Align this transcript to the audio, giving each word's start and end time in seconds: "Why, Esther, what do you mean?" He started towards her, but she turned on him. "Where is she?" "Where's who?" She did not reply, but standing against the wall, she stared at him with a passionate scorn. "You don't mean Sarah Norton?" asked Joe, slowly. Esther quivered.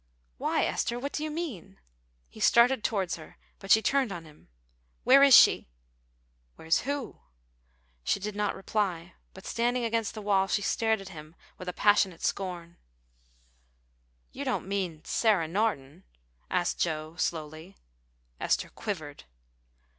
"Why, 0.39 0.63
Esther, 0.65 0.97
what 0.97 1.11
do 1.11 1.23
you 1.23 1.29
mean?" 1.29 1.77
He 2.27 2.39
started 2.39 2.83
towards 2.83 3.17
her, 3.17 3.37
but 3.59 3.69
she 3.69 3.83
turned 3.83 4.11
on 4.11 4.25
him. 4.25 4.47
"Where 5.03 5.21
is 5.21 5.37
she?" 5.37 5.69
"Where's 6.55 6.79
who?" 6.89 7.19
She 8.03 8.19
did 8.19 8.35
not 8.35 8.55
reply, 8.55 9.13
but 9.35 9.45
standing 9.45 9.85
against 9.85 10.15
the 10.15 10.21
wall, 10.23 10.47
she 10.47 10.63
stared 10.63 11.01
at 11.01 11.09
him 11.09 11.35
with 11.59 11.69
a 11.69 11.71
passionate 11.71 12.23
scorn. 12.23 12.77
"You 14.31 14.43
don't 14.43 14.67
mean 14.67 15.05
Sarah 15.05 15.47
Norton?" 15.47 16.03
asked 16.49 16.79
Joe, 16.79 17.15
slowly. 17.17 17.77
Esther 18.39 18.69
quivered. 18.69 19.25